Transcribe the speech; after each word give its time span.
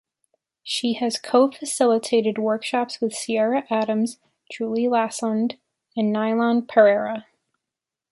She 0.63 0.93
has 0.93 1.19
co-facilitated 1.19 2.39
workshops 2.39 2.99
with 2.99 3.13
Ciara 3.15 3.67
Adams, 3.69 4.17
Julie 4.51 4.85
Lassonde, 4.87 5.59
and 5.95 6.11
Nilan 6.11 6.63
Perera. 6.65 7.25